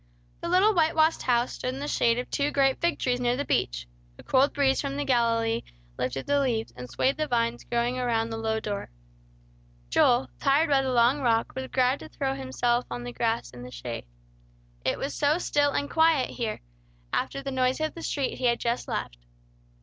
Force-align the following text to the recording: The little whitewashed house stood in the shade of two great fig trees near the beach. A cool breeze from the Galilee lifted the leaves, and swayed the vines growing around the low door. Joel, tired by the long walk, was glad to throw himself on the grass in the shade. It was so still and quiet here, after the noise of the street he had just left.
The 0.39 0.49
little 0.49 0.73
whitewashed 0.73 1.21
house 1.21 1.53
stood 1.53 1.75
in 1.75 1.79
the 1.79 1.87
shade 1.87 2.17
of 2.17 2.27
two 2.31 2.49
great 2.49 2.81
fig 2.81 2.97
trees 2.97 3.19
near 3.19 3.37
the 3.37 3.45
beach. 3.45 3.85
A 4.17 4.23
cool 4.23 4.47
breeze 4.47 4.81
from 4.81 4.95
the 4.97 5.05
Galilee 5.05 5.61
lifted 5.95 6.25
the 6.25 6.39
leaves, 6.39 6.73
and 6.75 6.89
swayed 6.89 7.17
the 7.17 7.27
vines 7.27 7.63
growing 7.65 7.99
around 7.99 8.31
the 8.31 8.37
low 8.37 8.59
door. 8.59 8.89
Joel, 9.91 10.27
tired 10.39 10.71
by 10.71 10.81
the 10.81 10.91
long 10.91 11.21
walk, 11.21 11.53
was 11.55 11.67
glad 11.67 11.99
to 11.99 12.09
throw 12.09 12.33
himself 12.33 12.87
on 12.89 13.03
the 13.03 13.13
grass 13.13 13.51
in 13.51 13.61
the 13.61 13.69
shade. 13.69 14.05
It 14.83 14.97
was 14.97 15.13
so 15.13 15.37
still 15.37 15.69
and 15.71 15.87
quiet 15.87 16.31
here, 16.31 16.61
after 17.13 17.43
the 17.43 17.51
noise 17.51 17.79
of 17.79 17.93
the 17.93 18.01
street 18.01 18.39
he 18.39 18.45
had 18.45 18.59
just 18.59 18.87
left. 18.87 19.19